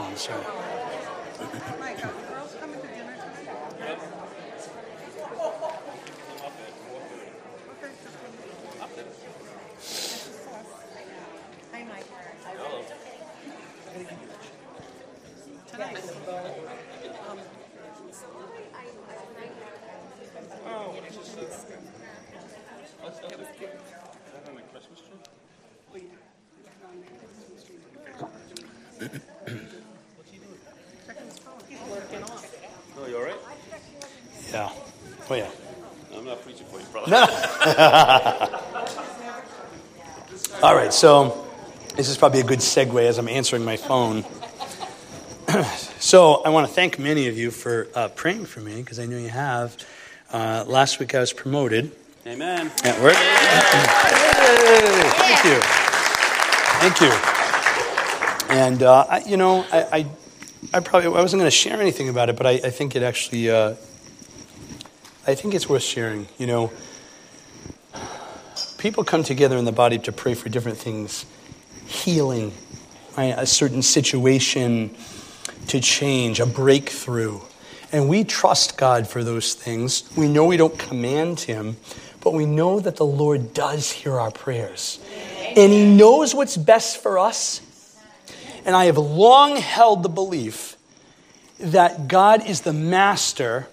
[0.00, 0.16] phone.
[0.16, 0.44] Sorry.
[1.78, 3.98] Mike, are the girls coming to dinner tonight?
[8.82, 9.04] Okay,
[9.80, 10.64] just one.
[11.72, 12.06] Hi, Mike.
[15.70, 15.96] Tonight.
[17.26, 17.38] Um,
[31.06, 31.58] checking his phone.
[31.68, 32.54] He's working off.
[32.98, 33.40] Oh, you all right?
[34.52, 34.70] Yeah.
[35.28, 35.50] Oh yeah.
[36.16, 37.14] I'm not preaching for you, brother.
[40.62, 40.92] All right.
[40.92, 41.46] So
[41.96, 44.24] this is probably a good segue as I'm answering my phone.
[45.98, 49.06] so I want to thank many of you for uh, praying for me because I
[49.06, 49.76] know you have.
[50.32, 51.92] Uh, last week I was promoted
[52.26, 52.70] Amen.
[52.84, 53.14] at work.
[53.14, 53.20] Yay!
[55.18, 55.60] Thank you.
[56.80, 57.12] Thank you.
[58.56, 60.06] And uh, I, you know, I, I,
[60.74, 63.02] I probably I wasn't going to share anything about it, but I, I think it
[63.02, 63.74] actually, uh,
[65.26, 66.28] I think it's worth sharing.
[66.38, 66.72] You know,
[68.78, 71.26] people come together in the body to pray for different things,
[71.86, 72.52] healing,
[73.16, 73.34] right?
[73.36, 74.94] a certain situation
[75.68, 77.40] to change, a breakthrough.
[77.92, 80.08] And we trust God for those things.
[80.16, 81.76] We know we don't command Him,
[82.22, 85.00] but we know that the Lord does hear our prayers.
[85.56, 87.60] And He knows what's best for us.
[88.64, 90.76] And I have long held the belief
[91.58, 93.68] that God is the master.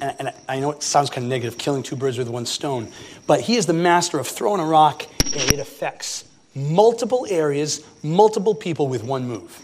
[0.00, 2.88] And, and I know it sounds kind of negative, killing two birds with one stone,
[3.26, 8.54] but He is the master of throwing a rock and it affects multiple areas, multiple
[8.54, 9.60] people with one move.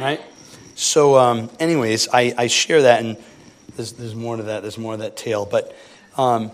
[0.00, 0.20] Right?
[0.74, 3.16] So, um, anyways, I, I share that, and
[3.76, 4.62] there's, there's more to that.
[4.62, 5.46] There's more of that tale.
[5.46, 5.76] But
[6.16, 6.50] um,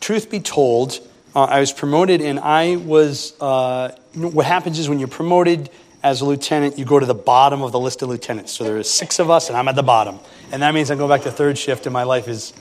[0.00, 1.00] truth be told,
[1.34, 3.34] uh, I was promoted, and I was.
[3.40, 5.70] Uh, you know, what happens is when you're promoted
[6.04, 8.52] as a lieutenant, you go to the bottom of the list of lieutenants.
[8.52, 10.20] So there are six of us, and I'm at the bottom.
[10.52, 12.52] And that means I go back to third shift, and my life is,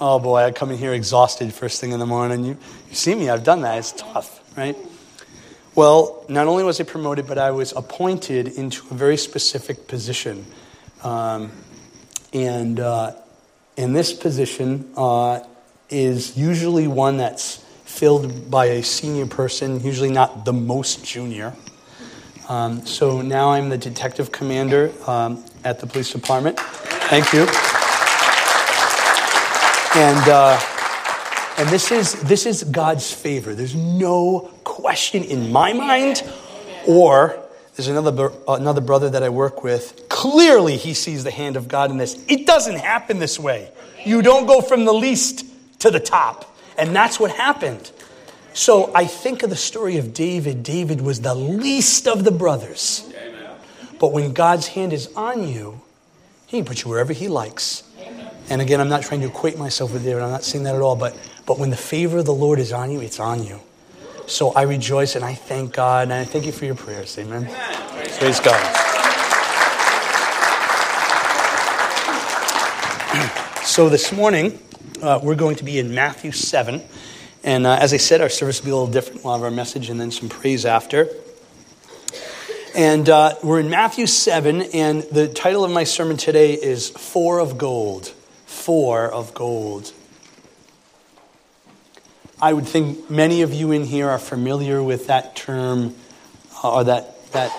[0.00, 2.44] oh boy, I come in here exhausted first thing in the morning.
[2.46, 2.56] You,
[2.88, 3.76] you see me, I've done that.
[3.76, 4.74] It's tough, right?
[5.74, 10.46] Well, not only was I promoted, but I was appointed into a very specific position.
[11.04, 11.52] Um,
[12.32, 13.12] and uh,
[13.76, 15.40] in this position uh,
[15.90, 21.54] is usually one that's filled by a senior person, usually not the most junior.
[22.48, 26.58] Um, so now I'm the detective commander um, at the police department.
[26.58, 27.46] Thank you.
[29.94, 30.60] And, uh,
[31.58, 33.54] and this, is, this is God's favor.
[33.54, 36.22] There's no question in my mind,
[36.86, 37.38] or
[37.76, 40.08] there's another, another brother that I work with.
[40.08, 42.24] Clearly, he sees the hand of God in this.
[42.28, 43.70] It doesn't happen this way.
[44.04, 45.44] You don't go from the least
[45.80, 46.56] to the top.
[46.78, 47.90] And that's what happened.
[48.54, 50.62] So I think of the story of David.
[50.62, 53.08] David was the least of the brothers.
[53.98, 55.80] But when God's hand is on you,
[56.46, 57.82] he can put you wherever he likes.
[58.50, 60.22] And again, I'm not trying to equate myself with David.
[60.22, 60.96] I'm not saying that at all.
[60.96, 61.16] But,
[61.46, 63.60] but when the favor of the Lord is on you, it's on you.
[64.26, 67.18] So I rejoice and I thank God and I thank you for your prayers.
[67.18, 67.46] Amen.
[68.18, 68.84] Praise God.
[73.64, 74.58] So this morning,
[75.02, 76.82] uh, we're going to be in Matthew 7.
[77.44, 79.24] And uh, as I said, our service will be a little different.
[79.24, 81.08] We'll have our message and then some praise after.
[82.74, 87.40] And uh, we're in Matthew 7, and the title of my sermon today is Four
[87.40, 88.08] of Gold.
[88.46, 89.92] Four of Gold.
[92.40, 95.94] I would think many of you in here are familiar with that term
[96.62, 97.52] uh, or that, that,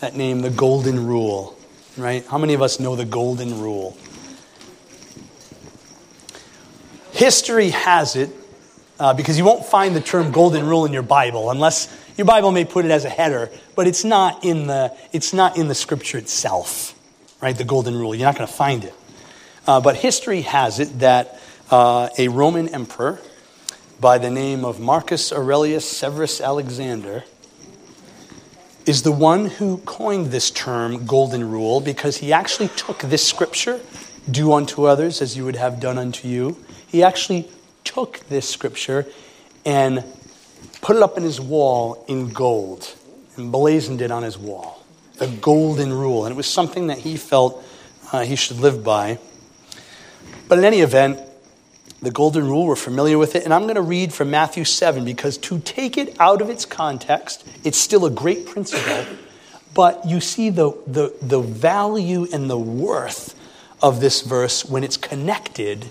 [0.00, 1.56] that name, the Golden Rule,
[1.96, 2.26] right?
[2.26, 3.96] How many of us know the Golden Rule?
[7.12, 8.30] History has it,
[8.98, 12.52] uh, because you won't find the term Golden Rule in your Bible unless your Bible
[12.52, 15.74] may put it as a header, but it's not in the, it's not in the
[15.74, 16.98] scripture itself,
[17.40, 17.56] right?
[17.56, 18.14] The Golden Rule.
[18.14, 18.94] You're not going to find it.
[19.66, 23.20] Uh, but history has it that uh, a Roman emperor
[24.00, 27.24] by the name of Marcus Aurelius Severus Alexander
[28.84, 33.80] is the one who coined this term golden rule because he actually took this scripture,
[34.30, 36.56] do unto others as you would have done unto you.
[36.88, 37.48] He actually
[37.84, 39.06] took this scripture
[39.64, 40.04] and
[40.80, 42.94] put it up in his wall in gold
[43.36, 44.84] and blazoned it on his wall.
[45.18, 46.24] The golden rule.
[46.24, 47.64] And it was something that he felt
[48.12, 49.18] uh, he should live by.
[50.48, 51.20] But in any event,
[52.00, 53.44] the golden rule, we're familiar with it.
[53.44, 56.64] And I'm going to read from Matthew 7 because to take it out of its
[56.64, 59.06] context, it's still a great principle.
[59.72, 63.38] But you see the, the, the value and the worth
[63.80, 65.86] of this verse when it's connected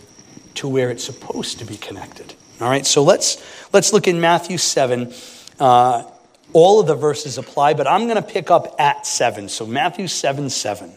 [0.56, 2.34] to where it's supposed to be connected.
[2.60, 3.44] All right, so let's,
[3.74, 5.14] let's look in Matthew 7.
[5.60, 6.04] Uh,
[6.54, 9.50] all of the verses apply, but I'm going to pick up at 7.
[9.50, 10.92] So Matthew 7 7.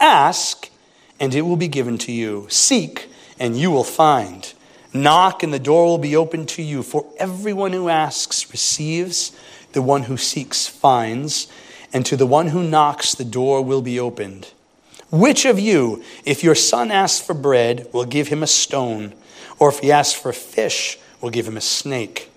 [0.00, 0.70] Ask,
[1.20, 2.46] and it will be given to you.
[2.48, 3.08] Seek,
[3.38, 4.52] and you will find.
[4.92, 6.82] Knock, and the door will be opened to you.
[6.82, 9.36] For everyone who asks receives,
[9.72, 11.46] the one who seeks finds,
[11.92, 14.52] and to the one who knocks, the door will be opened.
[15.10, 19.14] Which of you, if your son asks for bread, will give him a stone?
[19.58, 22.30] Or if he asks for fish, will give him a snake?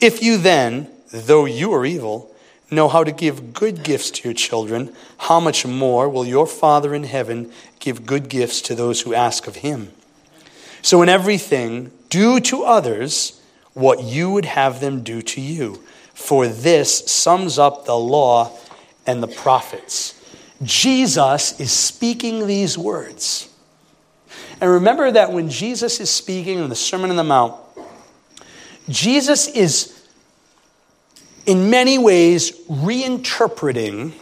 [0.00, 2.30] If you then, though you are evil,
[2.70, 6.94] know how to give good gifts to your children, how much more will your Father
[6.94, 9.92] in heaven give good gifts to those who ask of him?
[10.82, 13.40] So, in everything, do to others
[13.74, 15.82] what you would have them do to you.
[16.14, 18.56] For this sums up the law
[19.06, 20.14] and the prophets.
[20.62, 23.48] Jesus is speaking these words.
[24.60, 27.60] And remember that when Jesus is speaking in the Sermon on the Mount,
[28.88, 30.06] Jesus is
[31.46, 34.12] in many ways reinterpreting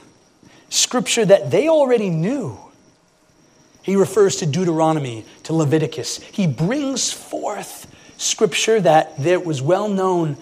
[0.71, 2.59] scripture that they already knew.
[3.83, 6.23] He refers to Deuteronomy, to Leviticus.
[6.23, 7.87] He brings forth
[8.19, 10.37] scripture that, that was well known,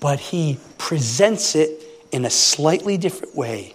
[0.00, 3.74] but he presents it in a slightly different way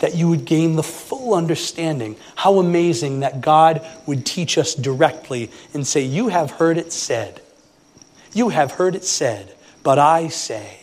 [0.00, 2.16] that you would gain the full understanding.
[2.36, 7.40] How amazing that God would teach us directly and say, You have heard it said.
[8.32, 10.78] You have heard it said, but I say.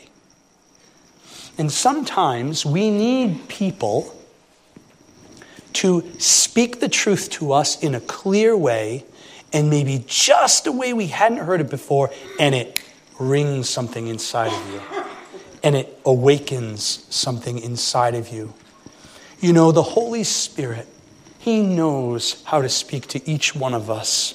[1.58, 4.14] And sometimes we need people
[5.74, 9.06] to speak the truth to us in a clear way
[9.54, 12.84] and maybe just a way we hadn't heard it before, and it
[13.18, 15.04] rings something inside of you
[15.64, 18.54] and it awakens something inside of you.
[19.40, 20.88] You know, the Holy Spirit,
[21.38, 24.34] He knows how to speak to each one of us.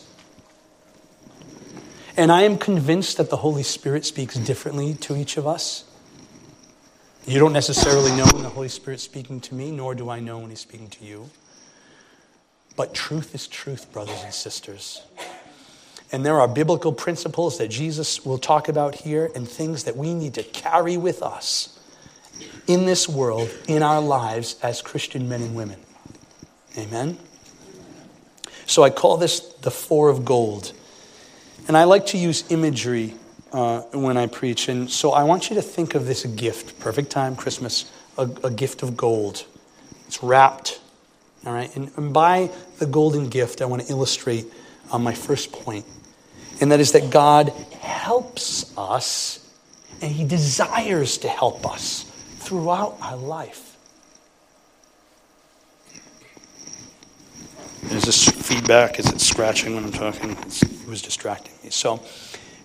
[2.16, 5.84] And I am convinced that the Holy Spirit speaks differently to each of us.
[7.26, 10.38] You don't necessarily know when the Holy Spirit's speaking to me, nor do I know
[10.38, 11.31] when He's speaking to you.
[12.76, 15.02] But truth is truth, brothers and sisters.
[16.12, 20.14] And there are biblical principles that Jesus will talk about here and things that we
[20.14, 21.81] need to carry with us
[22.67, 25.79] in this world, in our lives as Christian men and women.
[26.79, 27.19] Amen?
[28.67, 30.73] So I call this the four of gold.
[31.69, 33.14] And I like to use imagery
[33.52, 34.69] uh, when I preach.
[34.69, 38.50] And so I want you to think of this gift, perfect time, Christmas, a, a
[38.50, 39.44] gift of gold.
[40.06, 40.81] It's wrapped,
[41.46, 41.75] all right?
[41.76, 44.46] And, and by the golden gift, I want to illustrate
[44.90, 45.85] uh, my first point.
[45.85, 45.87] point,
[46.61, 47.50] and that is that God
[47.81, 49.49] helps us,
[50.00, 52.12] and He desires to help us
[52.43, 53.77] throughout my life.
[57.91, 58.99] Is this feedback?
[58.99, 60.31] Is it scratching when I'm talking?
[60.43, 61.71] It's, it was distracting me.
[61.71, 62.03] So,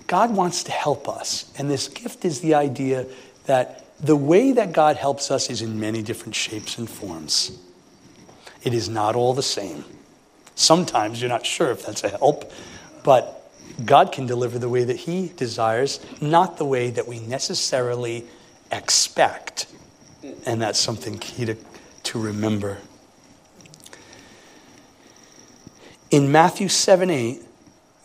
[0.05, 1.51] God wants to help us.
[1.57, 3.05] And this gift is the idea
[3.45, 7.59] that the way that God helps us is in many different shapes and forms.
[8.63, 9.83] It is not all the same.
[10.55, 12.51] Sometimes you're not sure if that's a help,
[13.03, 13.51] but
[13.85, 18.25] God can deliver the way that He desires, not the way that we necessarily
[18.71, 19.67] expect.
[20.45, 21.55] And that's something key to,
[22.03, 22.79] to remember.
[26.09, 27.41] In Matthew 7 8,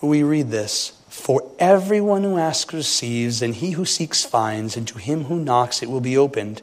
[0.00, 4.98] we read this For everyone who asks receives, and he who seeks finds, and to
[4.98, 6.62] him who knocks it will be opened.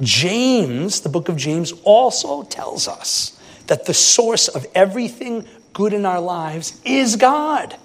[0.00, 6.04] James, the book of James, also tells us that the source of everything good in
[6.04, 7.76] our lives is God.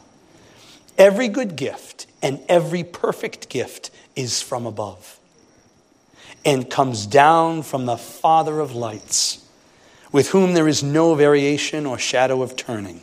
[0.98, 5.19] Every good gift and every perfect gift is from above
[6.46, 9.46] and comes down from the Father of lights,
[10.12, 13.02] with whom there is no variation or shadow of turning.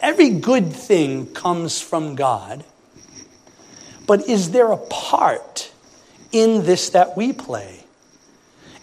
[0.00, 2.64] Every good thing comes from God,
[4.06, 5.70] but is there a part
[6.32, 7.84] in this that we play?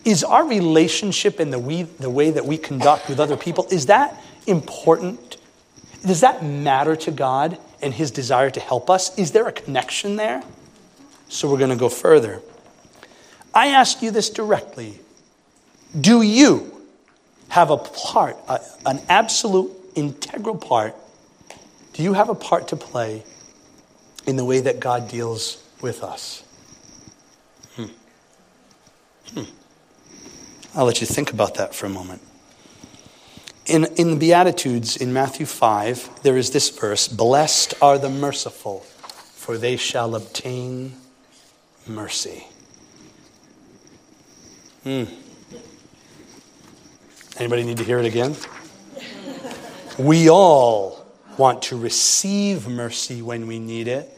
[0.06, 3.88] Is our relationship and the, we, the way that we conduct with other people, is
[3.88, 5.38] that important?
[6.06, 9.18] Does that matter to God and His desire to help us?
[9.18, 10.44] Is there a connection there?
[11.30, 12.42] So we're going to go further.
[13.58, 15.00] I ask you this directly
[16.00, 16.86] Do you
[17.50, 20.96] have a part, a, an absolute integral part?
[21.94, 23.24] Do you have a part to play
[24.28, 26.44] in the way that God deals with us?
[27.76, 27.86] Hmm.
[29.34, 29.44] Hmm.
[30.76, 32.22] I'll let you think about that for a moment.
[33.66, 38.82] In, in the Beatitudes in Matthew 5, there is this verse Blessed are the merciful,
[38.82, 40.94] for they shall obtain
[41.88, 42.46] mercy.
[44.88, 45.04] Hmm.
[47.38, 48.38] Anybody need to hear it again?
[50.00, 51.06] We all
[51.38, 54.10] want to receive mercy when we need it,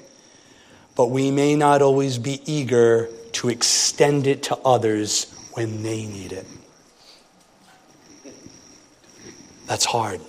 [0.96, 6.34] but we may not always be eager to extend it to others when they need
[6.34, 6.46] it.
[9.66, 10.22] That's hard.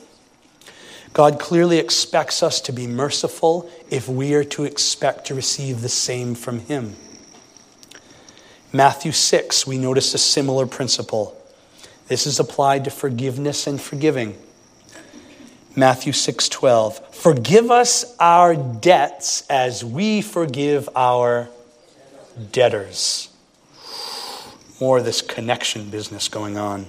[1.13, 5.91] God clearly expects us to be merciful if we are to expect to receive the
[5.91, 6.97] same from Him.
[8.73, 11.37] Matthew 6, we notice a similar principle.
[12.07, 14.39] This is applied to forgiveness and forgiving.
[15.75, 21.49] Matthew 6:12 Forgive us our debts as we forgive our
[22.53, 23.29] debtors.
[24.81, 26.87] More of this connection business going on.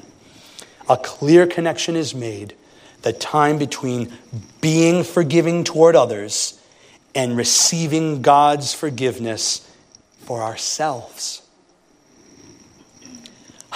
[0.87, 2.53] A clear connection is made
[3.01, 4.11] the time between
[4.61, 6.59] being forgiving toward others
[7.15, 9.67] and receiving God's forgiveness
[10.19, 11.41] for ourselves.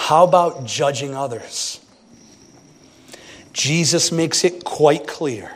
[0.06, 1.80] How about judging others?
[3.52, 5.50] Jesus makes it quite clear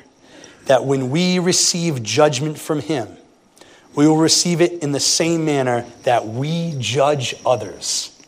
[0.65, 3.17] that when we receive judgment from Him,
[3.95, 8.21] we will receive it in the same manner that we judge others.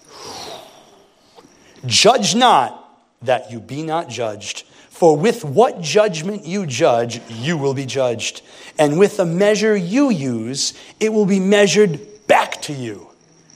[1.87, 2.89] Judge not
[3.23, 4.63] that you be not judged.
[4.91, 8.43] For with what judgment you judge, you will be judged.
[8.79, 11.99] And with the measure you use, it will be measured
[12.29, 13.12] back to you.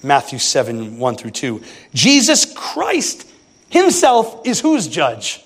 [0.06, 1.62] Matthew 7 1 through 2.
[1.92, 3.28] Jesus Christ
[3.68, 5.42] himself is whose judge?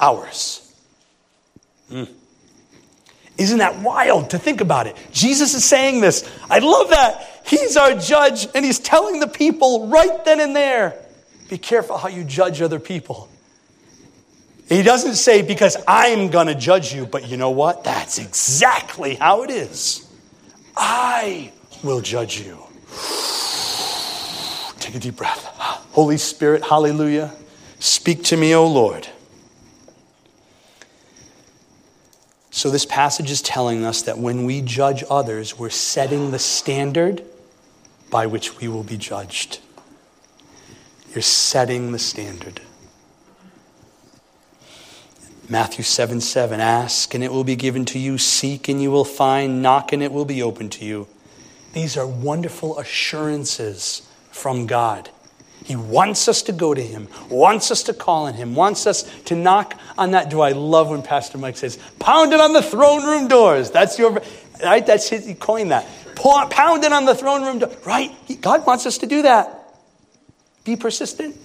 [0.00, 0.74] Ours.
[1.90, 2.08] Mm.
[3.38, 4.96] Isn't that wild to think about it?
[5.12, 6.28] Jesus is saying this.
[6.50, 7.42] I love that.
[7.44, 10.96] He's our judge, and he's telling the people right then and there
[11.48, 13.28] be careful how you judge other people.
[14.68, 17.84] He doesn't say, because I'm going to judge you, but you know what?
[17.84, 20.10] That's exactly how it is.
[20.74, 21.52] I
[21.82, 22.58] will judge you.
[24.92, 25.46] Take a deep breath.
[25.92, 27.32] Holy Spirit, hallelujah.
[27.78, 29.08] Speak to me, O Lord.
[32.50, 37.24] So, this passage is telling us that when we judge others, we're setting the standard
[38.10, 39.60] by which we will be judged.
[41.14, 42.60] You're setting the standard.
[45.48, 49.06] Matthew 7 7 Ask and it will be given to you, seek and you will
[49.06, 51.08] find, knock and it will be open to you.
[51.72, 55.08] These are wonderful assurances from God.
[55.64, 59.02] He wants us to go to Him, wants us to call on Him, wants us
[59.26, 60.44] to knock on that door.
[60.44, 63.70] I love when Pastor Mike says, pound it on the throne room doors.
[63.70, 64.20] That's your,
[64.62, 64.84] right?
[64.84, 65.86] That's his, he coined that.
[66.16, 67.70] Pound it on the throne room door.
[67.84, 68.12] Right?
[68.40, 69.76] God wants us to do that.
[70.64, 71.36] Be persistent.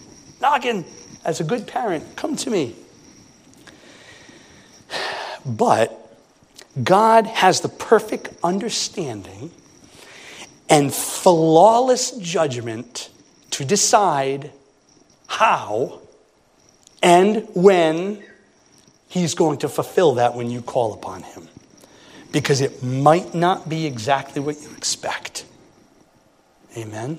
[0.42, 0.86] Knocking.
[1.24, 2.76] As a good parent, come to me.
[5.46, 5.98] But
[6.84, 9.50] God has the perfect understanding
[10.70, 13.10] and flawless judgment
[13.52, 14.52] to decide
[15.28, 16.02] how
[17.02, 18.24] and when
[19.10, 21.48] He's going to fulfill that when you call upon Him.
[22.32, 25.46] Because it might not be exactly what you expect.
[26.76, 27.18] Amen?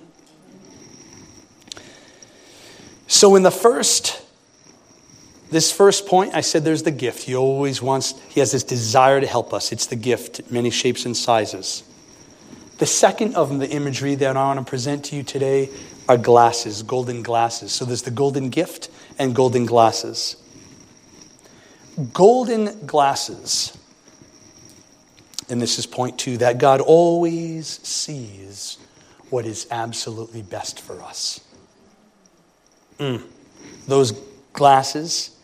[3.07, 4.23] So, in the first
[5.50, 7.23] this first point, I said there's the gift.
[7.23, 9.73] He always wants, he has this desire to help us.
[9.73, 11.85] It's the gift, many shapes and sizes.
[12.79, 15.69] The second of the imagery that I want to present to you today
[16.09, 17.73] are glasses, golden glasses.
[17.73, 20.37] So there's the golden gift and golden glasses.
[22.13, 23.77] Golden glasses,
[25.49, 28.79] and this is point two, that God always sees
[29.31, 31.41] what is absolutely best for us.
[32.99, 33.23] Mm.
[33.87, 34.13] Those
[34.53, 35.39] glasses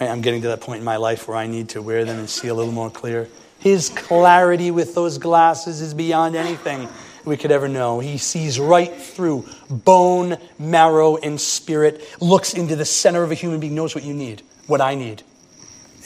[0.00, 0.10] Right?
[0.10, 2.28] I'm getting to that point in my life where I need to wear them and
[2.28, 3.28] see a little more clear.
[3.64, 6.86] His clarity with those glasses is beyond anything
[7.24, 7.98] we could ever know.
[7.98, 13.60] He sees right through bone, marrow, and spirit, looks into the center of a human
[13.60, 15.22] being, knows what you need, what I need.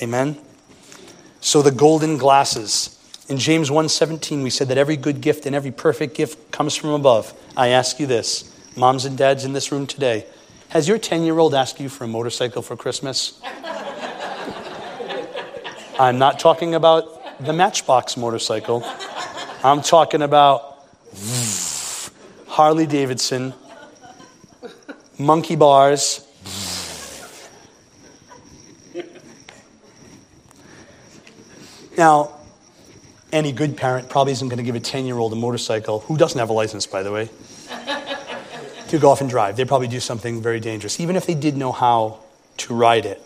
[0.01, 0.39] Amen?
[1.41, 2.97] So the golden glasses.
[3.29, 6.91] In James 1:17 we said that every good gift and every perfect gift comes from
[6.91, 7.35] above.
[7.57, 10.27] I ask you this, moms and dads in this room today,
[10.69, 13.41] has your 10-year-old asked you for a motorcycle for Christmas?
[15.99, 18.83] I'm not talking about the Matchbox motorcycle.
[19.63, 20.85] I'm talking about
[22.49, 23.55] Harley Davidson,
[25.19, 26.25] monkey bars.
[31.97, 32.33] Now,
[33.33, 36.17] any good parent probably isn't going to give a 10 year old a motorcycle, who
[36.17, 37.29] doesn't have a license, by the way,
[38.89, 39.57] to go off and drive.
[39.57, 42.21] They'd probably do something very dangerous, even if they did know how
[42.59, 43.23] to ride it.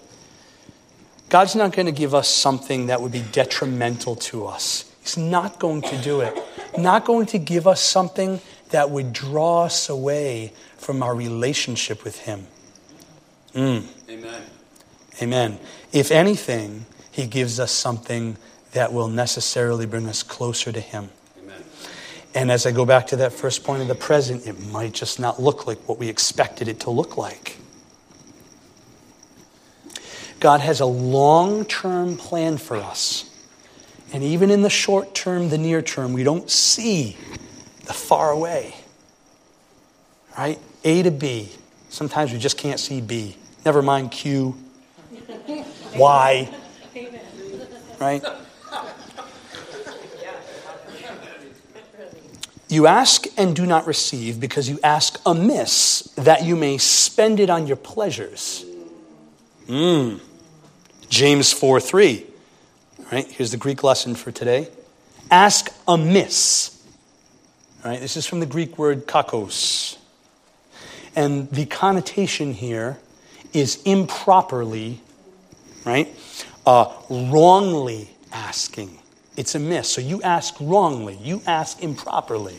[1.33, 4.95] God's not going to give us something that would be detrimental to us.
[5.01, 6.39] He's not going to do it.
[6.77, 12.19] Not going to give us something that would draw us away from our relationship with
[12.19, 12.49] Him.
[13.55, 13.87] Mm.
[14.11, 14.43] Amen.
[15.23, 15.59] Amen.
[15.91, 18.37] If anything, He gives us something
[18.73, 21.09] that will necessarily bring us closer to Him.
[21.43, 21.65] Amen.
[22.35, 25.19] And as I go back to that first point of the present, it might just
[25.19, 27.57] not look like what we expected it to look like.
[30.43, 33.31] God has a long term plan for us.
[34.13, 37.17] And even in the short term, the near term, we don't see
[37.85, 38.75] the far away.
[40.37, 40.59] Right?
[40.83, 41.49] A to B.
[41.91, 43.37] Sometimes we just can't see B.
[43.65, 44.57] Never mind Q,
[45.95, 46.53] Y.
[48.01, 48.25] Right?
[52.69, 57.49] You ask and do not receive because you ask amiss that you may spend it
[57.49, 58.65] on your pleasures.
[59.69, 60.21] Mm.
[61.13, 62.25] James 4 3.
[63.13, 63.27] Right?
[63.27, 64.69] Here's the Greek lesson for today.
[65.31, 66.83] Ask amiss.
[67.85, 68.01] Right?
[68.01, 69.99] This is from the Greek word kakos.
[71.15, 72.99] And the connotation here
[73.53, 75.03] is improperly,
[75.85, 76.09] right?
[76.65, 78.99] Uh, wrongly asking.
[79.37, 79.91] It's amiss.
[79.91, 82.57] So you ask wrongly, you ask improperly.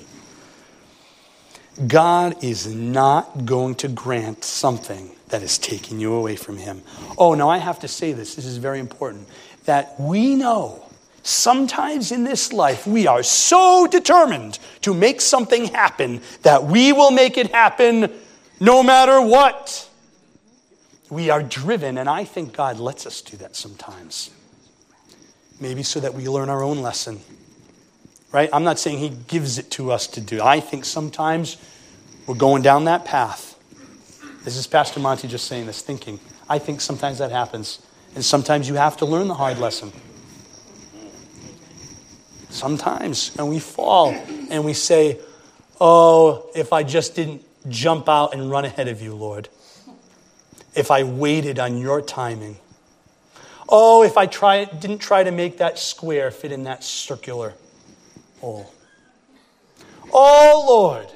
[1.87, 6.83] God is not going to grant something that is taking you away from Him.
[7.17, 9.27] Oh, now I have to say this, this is very important.
[9.65, 10.85] That we know
[11.23, 17.09] sometimes in this life we are so determined to make something happen that we will
[17.09, 18.11] make it happen
[18.59, 19.89] no matter what.
[21.09, 24.29] We are driven, and I think God lets us do that sometimes.
[25.59, 27.21] Maybe so that we learn our own lesson.
[28.31, 28.51] Right?
[28.53, 30.43] I'm not saying He gives it to us to do.
[30.43, 31.57] I think sometimes
[32.27, 33.52] we're going down that path.
[34.43, 36.19] This is Pastor Monty just saying this, thinking.
[36.49, 37.81] I think sometimes that happens.
[38.13, 39.91] And sometimes you have to learn the hard lesson.
[42.49, 43.35] Sometimes.
[43.37, 45.19] And we fall and we say,
[45.79, 49.49] Oh, if I just didn't jump out and run ahead of you, Lord.
[50.75, 52.57] If I waited on your timing.
[53.69, 57.53] Oh, if I try, didn't try to make that square fit in that circular
[58.39, 58.71] hole.
[60.11, 61.07] Oh, Lord,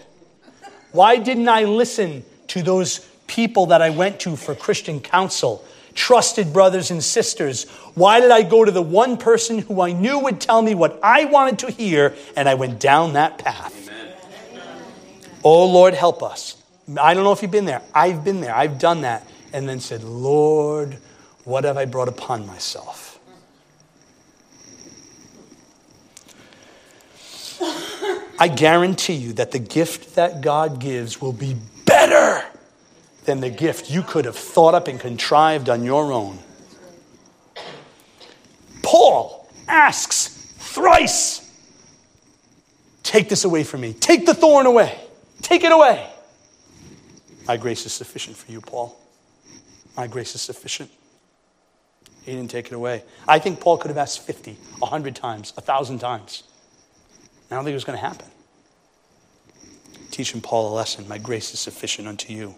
[0.91, 5.63] why didn't I listen to those people that I went to for Christian counsel?
[5.93, 7.67] Trusted brothers and sisters.
[7.95, 10.99] Why did I go to the one person who I knew would tell me what
[11.01, 13.89] I wanted to hear and I went down that path?
[13.89, 14.13] Amen.
[15.43, 16.61] Oh, Lord, help us.
[16.99, 17.81] I don't know if you've been there.
[17.93, 18.55] I've been there.
[18.55, 19.27] I've done that.
[19.53, 20.97] And then said, Lord,
[21.43, 23.19] what have I brought upon myself?
[28.39, 32.43] I guarantee you that the gift that God gives will be better
[33.27, 36.39] than the gift you could have thought up and contrived on your own.
[38.81, 41.43] Paul asks thrice
[43.03, 43.93] Take this away from me.
[43.93, 44.99] Take the thorn away.
[45.41, 46.09] Take it away.
[47.47, 48.99] My grace is sufficient for you, Paul.
[49.95, 50.91] My grace is sufficient.
[52.23, 53.03] He didn't take it away.
[53.25, 56.43] I think Paul could have asked 50, 100 times, 1,000 times.
[57.49, 58.27] I don't think it was going to happen.
[60.11, 61.07] Teaching Paul a lesson.
[61.07, 62.55] My grace is sufficient unto you.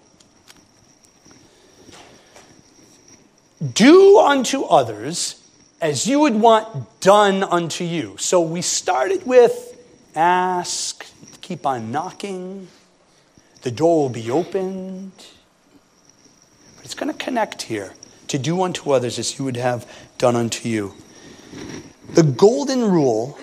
[3.61, 5.35] Do unto others
[5.81, 8.15] as you would want done unto you.
[8.17, 9.77] So we started with
[10.15, 11.05] ask,
[11.41, 12.67] keep on knocking,
[13.61, 15.11] the door will be opened.
[16.75, 17.93] But it's going to connect here
[18.27, 20.93] to do unto others as you would have done unto you.
[22.13, 23.37] The golden rule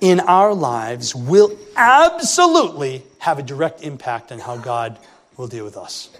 [0.00, 4.98] in our lives will absolutely have a direct impact on how God
[5.36, 6.10] will deal with us.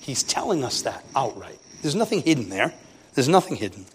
[0.00, 1.58] He's telling us that outright.
[1.82, 2.74] There's nothing hidden there.
[3.14, 3.86] There's nothing hidden.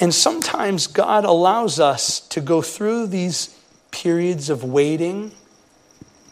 [0.00, 3.58] And sometimes God allows us to go through these
[3.90, 5.32] periods of waiting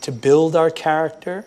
[0.03, 1.45] to build our character,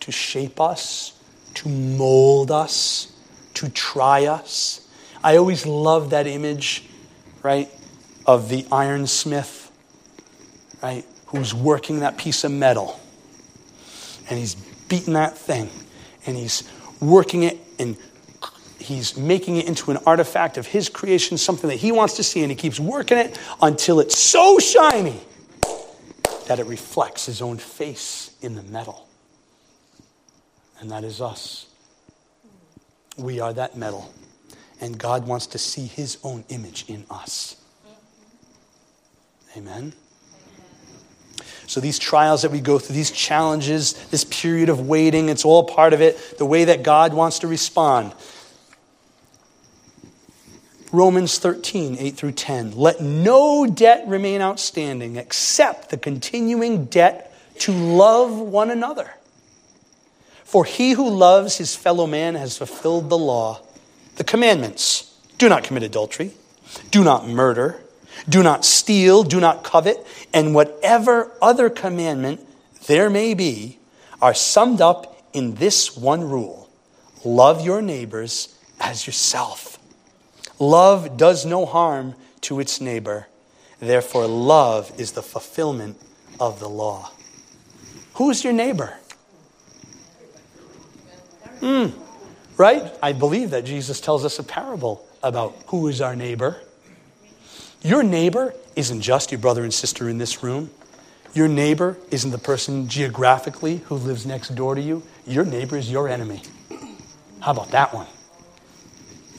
[0.00, 1.12] to shape us,
[1.54, 3.12] to mold us,
[3.54, 4.88] to try us.
[5.22, 6.84] I always love that image,
[7.42, 7.68] right,
[8.24, 9.70] of the ironsmith,
[10.82, 12.98] right, who's working that piece of metal.
[14.30, 14.54] And he's
[14.88, 15.68] beating that thing,
[16.24, 16.62] and he's
[17.10, 17.96] working it and
[18.78, 22.42] he's making it into an artifact of his creation, something that he wants to see,
[22.42, 25.20] and he keeps working it until it's so shiny
[26.46, 29.08] that it reflects his own face in the metal.
[30.80, 31.66] And that is us.
[33.16, 34.12] We are that metal.
[34.80, 37.56] And God wants to see his own image in us.
[39.56, 39.94] Amen.
[41.66, 45.64] So, these trials that we go through, these challenges, this period of waiting, it's all
[45.64, 48.14] part of it, the way that God wants to respond.
[50.92, 52.76] Romans 13, 8 through 10.
[52.76, 59.10] Let no debt remain outstanding except the continuing debt to love one another.
[60.44, 63.60] For he who loves his fellow man has fulfilled the law.
[64.14, 66.32] The commandments do not commit adultery,
[66.92, 67.80] do not murder,
[68.28, 70.04] Do not steal, do not covet,
[70.36, 72.38] and whatever other commandment
[72.88, 73.78] there may be
[74.20, 76.68] are summed up in this one rule
[77.24, 79.78] love your neighbors as yourself.
[80.58, 83.26] Love does no harm to its neighbor.
[83.80, 85.96] Therefore, love is the fulfillment
[86.38, 87.10] of the law.
[88.14, 88.94] Who's your neighbor?
[91.60, 91.94] Mm,
[92.58, 92.94] right?
[93.02, 96.60] I believe that Jesus tells us a parable about who is our neighbor.
[97.82, 100.70] Your neighbor isn't just your brother and sister in this room.
[101.34, 105.02] Your neighbor isn't the person geographically who lives next door to you.
[105.26, 106.42] Your neighbor is your enemy.
[107.40, 108.06] How about that one?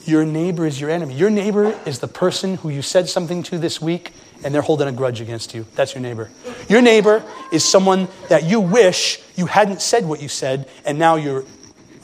[0.04, 1.14] Your neighbor is your enemy.
[1.14, 4.12] Your neighbor is the person who you said something to this week
[4.44, 5.66] and they're holding a grudge against you.
[5.74, 6.30] That's your neighbor.
[6.68, 7.22] Your neighbor
[7.52, 11.44] is someone that you wish you hadn't said what you said and now you're,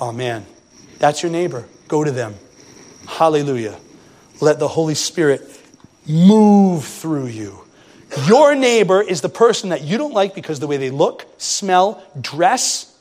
[0.00, 0.44] oh man,
[0.98, 1.66] that's your neighbor.
[1.88, 2.34] Go to them.
[3.06, 3.78] Hallelujah.
[4.40, 5.40] Let the Holy Spirit
[6.06, 7.60] move through you.
[8.26, 12.02] Your neighbor is the person that you don't like because the way they look, smell,
[12.20, 12.96] dress,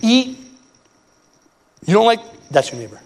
[0.00, 0.38] eat.
[1.84, 3.00] You don't like, that's your neighbor.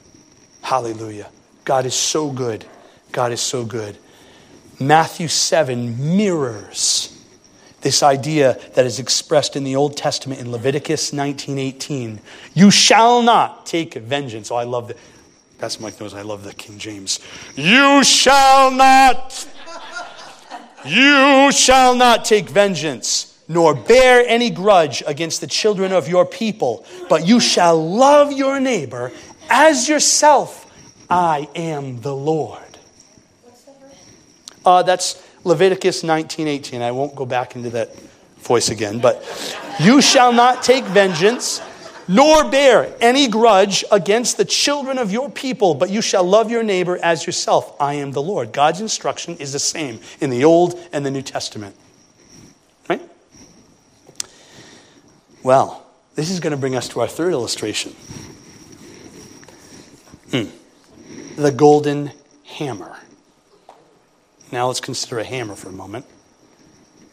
[0.62, 1.28] Hallelujah.
[1.64, 2.64] God is so good.
[3.12, 3.98] God is so good.
[4.78, 7.14] Matthew 7 mirrors
[7.80, 12.20] this idea that is expressed in the Old Testament in Leviticus 19:18.
[12.54, 14.50] You shall not take vengeance.
[14.50, 14.96] Oh, I love that.
[15.58, 17.18] Pastor Mike knows I love the King James.
[17.56, 19.46] You shall not.
[20.84, 26.86] You shall not take vengeance, nor bear any grudge against the children of your people,
[27.08, 29.10] but you shall love your neighbor
[29.50, 30.64] as yourself.
[31.10, 32.62] I am the Lord.
[34.64, 36.82] Uh, that's Leviticus 19:18.
[36.82, 37.96] I won't go back into that
[38.38, 39.24] voice again, but
[39.80, 41.60] you shall not take vengeance
[42.08, 46.62] nor bear any grudge against the children of your people, but you shall love your
[46.62, 47.76] neighbor as yourself.
[47.78, 48.52] I am the Lord.
[48.52, 51.76] God's instruction is the same in the Old and the New Testament.
[52.88, 53.02] Right?
[55.42, 57.92] Well, this is going to bring us to our third illustration.
[60.30, 60.44] Hmm.
[61.36, 62.10] The golden
[62.44, 62.96] hammer.
[64.50, 66.06] Now let's consider a hammer for a moment.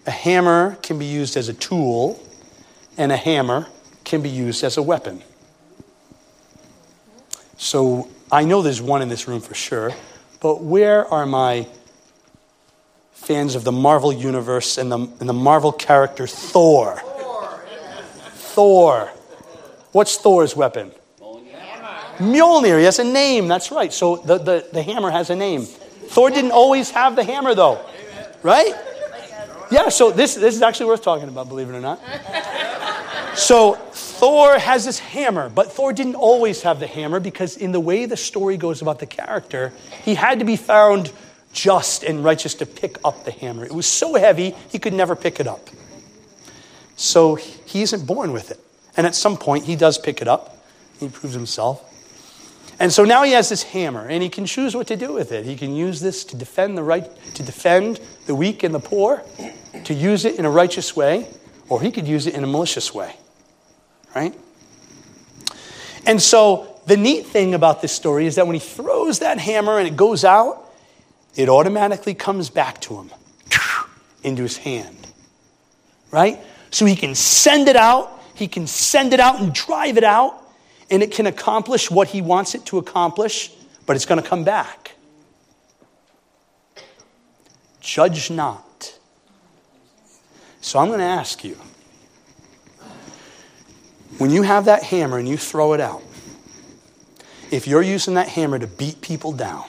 [0.07, 2.21] A hammer can be used as a tool,
[2.97, 3.67] and a hammer
[4.05, 5.21] can be used as a weapon.
[7.57, 9.91] So I know there's one in this room for sure,
[10.39, 11.67] but where are my
[13.11, 17.01] fans of the Marvel universe and the, and the Marvel character Thor?
[18.33, 19.11] Thor.
[19.91, 20.91] What's Thor's weapon?
[22.17, 22.79] Mjolnir.
[22.79, 23.47] He has a name.
[23.47, 23.91] That's right.
[23.91, 25.63] So the, the, the hammer has a name.
[25.63, 27.85] Thor didn't always have the hammer, though.
[28.43, 28.73] Right?
[29.71, 31.99] Yeah, so this, this is actually worth talking about, believe it or not.
[33.35, 37.81] So Thor has this hammer, but Thor didn't always have the hammer because, in the
[37.81, 41.11] way the story goes about the character, he had to be found
[41.51, 43.65] just and righteous to pick up the hammer.
[43.65, 45.69] It was so heavy, he could never pick it up.
[46.95, 48.59] So he isn't born with it.
[48.95, 50.65] And at some point, he does pick it up.
[51.01, 51.91] He proves himself.
[52.79, 55.33] And so now he has this hammer, and he can choose what to do with
[55.33, 55.45] it.
[55.45, 59.23] He can use this to defend the right, to defend the weak and the poor,
[59.83, 61.27] to use it in a righteous way,
[61.67, 63.17] or he could use it in a malicious way
[64.15, 64.33] right?
[66.05, 69.77] And so the neat thing about this story is that when he throws that hammer
[69.77, 70.73] and it goes out,
[71.35, 73.11] it automatically comes back to him
[74.23, 75.07] into his hand,
[76.11, 76.39] right?
[76.71, 80.41] So he can send it out, he can send it out and drive it out,
[80.89, 83.51] and it can accomplish what he wants it to accomplish,
[83.85, 84.95] but it's going to come back.
[87.81, 88.97] Judge not.
[90.61, 91.57] So I'm going to ask you
[94.17, 96.01] when you have that hammer and you throw it out,
[97.51, 99.65] if you're using that hammer to beat people down,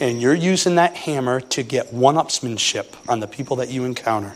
[0.00, 4.34] and you're using that hammer to get one upsmanship on the people that you encounter,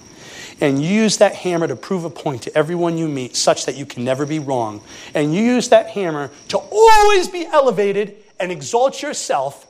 [0.60, 3.76] and you use that hammer to prove a point to everyone you meet such that
[3.76, 4.80] you can never be wrong,
[5.14, 9.64] and you use that hammer to always be elevated and exalt yourself,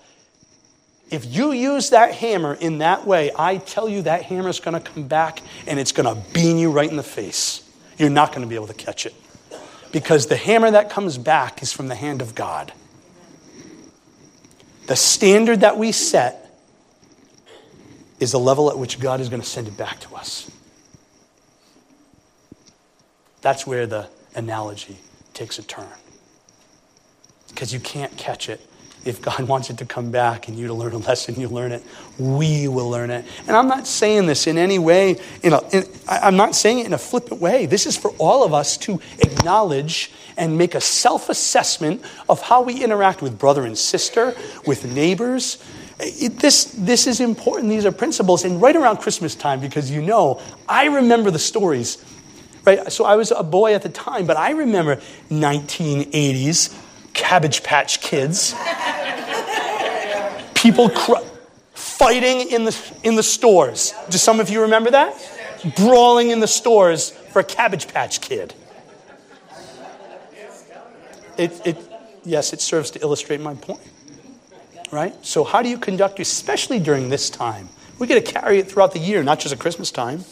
[1.11, 4.75] if you use that hammer in that way, I tell you that hammer is going
[4.75, 7.68] to come back and it's going to beam you right in the face
[7.99, 9.15] you're not going to be able to catch it.
[9.93, 12.73] Because the hammer that comes back is from the hand of God.
[14.87, 16.51] The standard that we set
[18.21, 20.51] is the level at which God is going to send it back to us.
[23.41, 24.99] That's where the analogy
[25.35, 25.87] takes a turn.
[27.49, 28.68] Because you can't catch it
[29.05, 31.73] if God wants it to come back and you to learn a lesson, you learn
[31.73, 31.83] it.
[32.19, 33.25] We will learn it.
[33.47, 36.87] And I'm not saying this in any way, in a, in, I'm not saying it
[36.87, 37.67] in a flippant way.
[37.67, 42.63] This is for all of us to acknowledge and make a self assessment of how
[42.63, 44.35] we interact with brother and sister,
[44.67, 45.59] with neighbors,
[46.01, 47.71] It, this, this is important.
[47.71, 48.45] These are principles.
[48.45, 52.05] And right around Christmas time, because you know, I remember the stories.
[52.65, 52.91] Right?
[52.93, 54.97] So I was a boy at the time, but I remember
[55.31, 56.73] 1980s
[57.19, 58.55] Cabbage Patch Kids.
[60.55, 61.25] People cr-
[61.75, 63.93] fighting in the, in the stores.
[64.09, 65.15] Do some of you remember that?
[65.77, 68.55] Brawling in the stores for a Cabbage Patch Kid.
[71.37, 71.93] It, it,
[72.25, 73.81] yes, it serves to illustrate my point.
[74.93, 75.15] Right?
[75.27, 77.69] So, how do you conduct, especially during this time?
[77.99, 80.25] We get to carry it throughout the year, not just at Christmas time.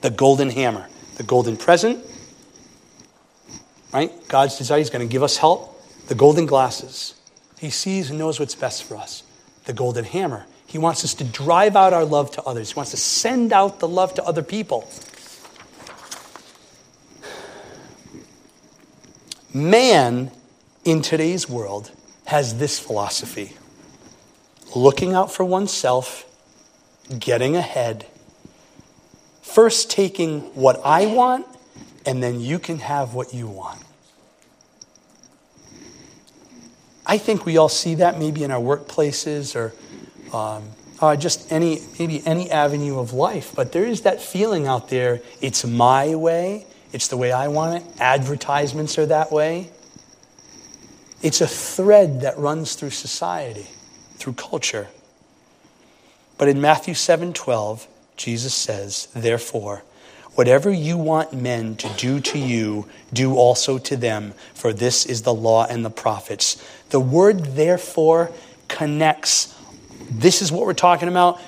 [0.00, 2.04] The golden hammer, the golden present.
[3.92, 4.12] Right?
[4.28, 5.76] God's desire, He's going to give us help.
[6.08, 7.14] The golden glasses.
[7.58, 9.22] He sees and knows what's best for us.
[9.64, 10.46] The golden hammer.
[10.66, 12.72] He wants us to drive out our love to others.
[12.72, 14.88] He wants to send out the love to other people.
[19.52, 20.30] Man
[20.84, 21.90] in today's world
[22.26, 23.56] has this philosophy
[24.76, 26.24] looking out for oneself,
[27.18, 28.06] getting ahead,
[29.42, 31.46] first taking what I want,
[32.06, 33.82] and then you can have what you want.
[37.06, 39.72] I think we all see that maybe in our workplaces or
[40.36, 43.52] um, uh, just any maybe any avenue of life.
[43.54, 45.20] But there is that feeling out there.
[45.40, 46.66] It's my way.
[46.92, 48.00] It's the way I want it.
[48.00, 49.70] Advertisements are that way.
[51.22, 53.66] It's a thread that runs through society,
[54.14, 54.88] through culture.
[56.38, 57.86] But in Matthew 7:12,
[58.16, 59.82] Jesus says, "Therefore,
[60.34, 65.22] whatever you want men to do to you, do also to them, for this is
[65.22, 68.30] the law and the prophets." The word therefore
[68.68, 69.54] connects
[70.10, 71.40] this is what we're talking about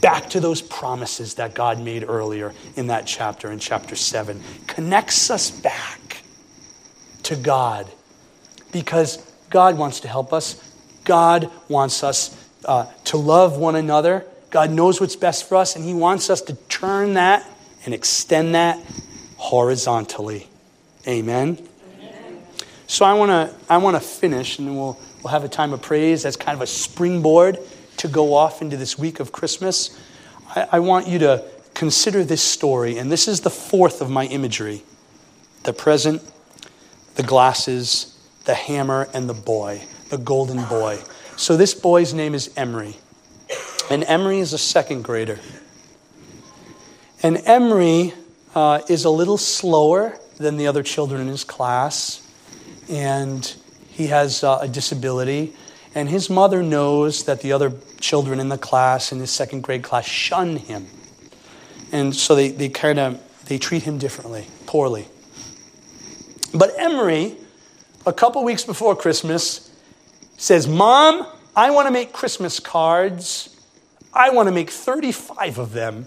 [0.00, 4.42] back to those promises that God made earlier in that chapter, in chapter 7.
[4.66, 6.22] Connects us back
[7.22, 7.90] to God
[8.70, 9.16] because
[9.48, 10.62] God wants to help us.
[11.04, 14.26] God wants us uh, to love one another.
[14.50, 17.48] God knows what's best for us, and He wants us to turn that
[17.84, 18.78] and extend that
[19.36, 20.48] horizontally.
[21.06, 21.58] Amen.
[22.86, 25.72] So I want to I want to finish, and then we'll we'll have a time
[25.72, 27.58] of praise as kind of a springboard
[27.96, 29.98] to go off into this week of Christmas,
[30.54, 32.98] I, I want you to consider this story.
[32.98, 34.82] And this is the fourth of my imagery
[35.62, 36.22] the present,
[37.14, 40.98] the glasses, the hammer, and the boy, the golden boy.
[41.36, 42.96] So this boy's name is Emery.
[43.90, 45.40] And Emery is a second grader.
[47.24, 48.12] And Emery
[48.54, 52.20] uh, is a little slower than the other children in his class.
[52.90, 53.54] And
[53.88, 55.54] he has uh, a disability.
[55.94, 59.82] And his mother knows that the other children in the class, in his second grade
[59.82, 60.86] class, shun him.
[61.92, 65.08] And so they, they kind of they treat him differently, poorly.
[66.52, 67.36] But Emery,
[68.04, 69.74] a couple weeks before Christmas,
[70.36, 73.48] says, Mom, I want to make Christmas cards.
[74.12, 76.06] I want to make 35 of them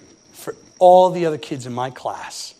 [0.79, 2.53] all the other kids in my class.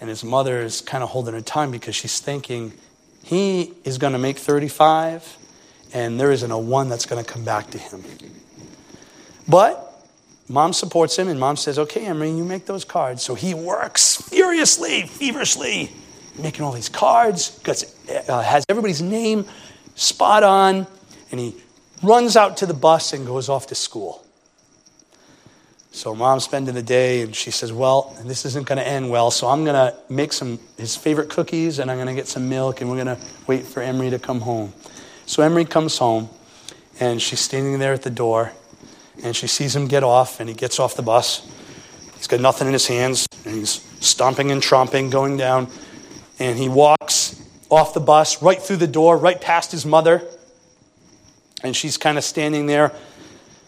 [0.00, 2.72] And his mother is kind of holding her tongue because she's thinking,
[3.22, 5.38] he is going to make 35,
[5.94, 8.04] and there isn't a one that's going to come back to him.
[9.48, 9.94] But
[10.48, 13.22] mom supports him, and mom says, Okay, Emery, you make those cards.
[13.22, 15.90] So he works furiously, feverishly,
[16.38, 17.84] making all these cards, gets,
[18.28, 19.46] uh, has everybody's name
[19.94, 20.86] spot on,
[21.30, 21.54] and he
[22.02, 24.23] runs out to the bus and goes off to school.
[25.94, 29.30] So mom's spending the day, and she says, "Well, this isn't going to end well.
[29.30, 32.48] So I'm going to make some his favorite cookies, and I'm going to get some
[32.48, 34.72] milk, and we're going to wait for Emery to come home."
[35.26, 36.28] So Emery comes home,
[36.98, 38.50] and she's standing there at the door,
[39.22, 41.48] and she sees him get off, and he gets off the bus.
[42.16, 45.68] He's got nothing in his hands, and he's stomping and tromping, going down,
[46.40, 50.22] and he walks off the bus, right through the door, right past his mother,
[51.62, 52.92] and she's kind of standing there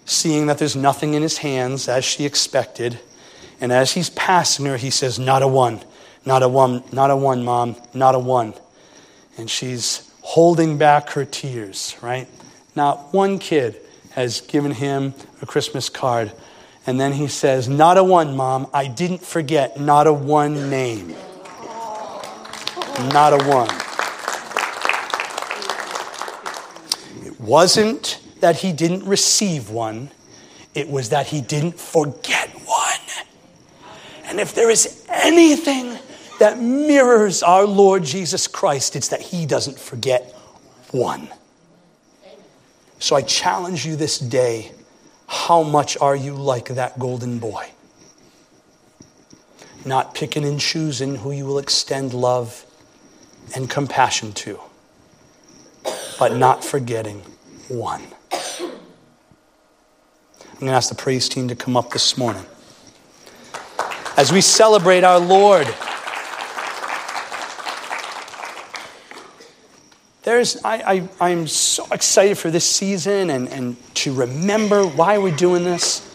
[0.06, 2.98] seeing that there's nothing in his hands as she expected.
[3.60, 5.82] And as he's passing her, he says, Not a one,
[6.24, 8.54] not a one, not a one, mom, not a one.
[9.36, 12.28] And she's holding back her tears, right?
[12.74, 16.32] Not one kid has given him a Christmas card.
[16.86, 18.68] And then he says, Not a one, mom.
[18.72, 21.14] I didn't forget, not a one name.
[23.12, 23.68] Not a one.
[27.26, 30.08] It wasn't that he didn't receive one,
[30.72, 33.24] it was that he didn't forget one.
[34.26, 35.98] And if there is anything
[36.38, 40.32] that mirrors our Lord Jesus Christ, it's that he doesn't forget
[40.92, 41.28] one.
[43.00, 44.70] So I challenge you this day
[45.26, 47.68] how much are you like that golden boy?
[49.84, 52.64] Not picking and choosing who you will extend love
[53.56, 54.60] and compassion to
[56.16, 57.22] but not forgetting
[57.66, 58.06] one.
[60.56, 62.46] I'm going to ask the praise team to come up this morning.
[64.16, 65.66] As we celebrate our Lord,
[70.22, 75.36] there's, I, I, I'm so excited for this season and, and to remember why we're
[75.36, 76.10] doing this.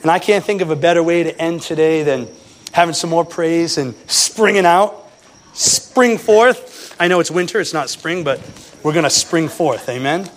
[0.00, 2.28] And I can't think of a better way to end today than
[2.72, 5.06] having some more praise and springing out,
[5.52, 6.96] spring forth.
[6.98, 8.40] I know it's winter, it's not spring, but
[8.82, 9.86] we're going to spring forth.
[9.90, 10.30] Amen.